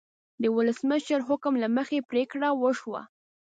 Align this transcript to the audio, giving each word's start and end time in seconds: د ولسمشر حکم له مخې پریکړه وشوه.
د 0.41 0.43
ولسمشر 0.57 1.19
حکم 1.29 1.53
له 1.63 1.67
مخې 1.77 1.99
پریکړه 2.09 2.49
وشوه. 2.61 3.01